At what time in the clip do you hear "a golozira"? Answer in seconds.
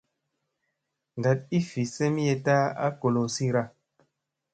2.85-3.63